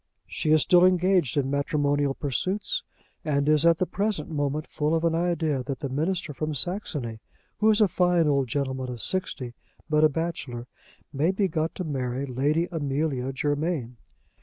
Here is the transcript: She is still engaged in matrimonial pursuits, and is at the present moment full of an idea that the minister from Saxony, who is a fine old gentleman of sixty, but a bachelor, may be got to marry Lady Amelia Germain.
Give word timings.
She 0.25 0.49
is 0.49 0.63
still 0.63 0.83
engaged 0.83 1.37
in 1.37 1.51
matrimonial 1.51 2.15
pursuits, 2.15 2.81
and 3.23 3.47
is 3.47 3.67
at 3.67 3.77
the 3.77 3.85
present 3.85 4.31
moment 4.31 4.65
full 4.65 4.95
of 4.95 5.03
an 5.03 5.13
idea 5.13 5.61
that 5.61 5.81
the 5.81 5.89
minister 5.89 6.33
from 6.33 6.55
Saxony, 6.55 7.19
who 7.59 7.69
is 7.69 7.81
a 7.81 7.87
fine 7.87 8.27
old 8.27 8.47
gentleman 8.47 8.89
of 8.89 8.99
sixty, 8.99 9.53
but 9.87 10.03
a 10.03 10.09
bachelor, 10.09 10.65
may 11.13 11.29
be 11.29 11.47
got 11.47 11.75
to 11.75 11.83
marry 11.83 12.25
Lady 12.25 12.67
Amelia 12.71 13.31
Germain. 13.31 13.97